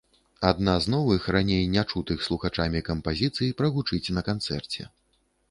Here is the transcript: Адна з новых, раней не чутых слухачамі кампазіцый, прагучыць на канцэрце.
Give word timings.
Адна 0.51 0.73
з 0.85 0.93
новых, 0.93 1.27
раней 1.35 1.63
не 1.75 1.83
чутых 1.91 2.23
слухачамі 2.29 2.83
кампазіцый, 2.89 3.53
прагучыць 3.61 4.13
на 4.19 4.27
канцэрце. 4.33 4.89